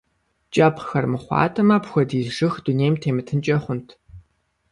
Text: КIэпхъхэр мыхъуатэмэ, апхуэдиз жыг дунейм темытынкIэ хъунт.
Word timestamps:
КIэпхъхэр 0.53 1.05
мыхъуатэмэ, 1.11 1.73
апхуэдиз 1.77 2.27
жыг 2.35 2.53
дунейм 2.63 2.95
темытынкIэ 3.01 3.57
хъунт. 3.63 3.87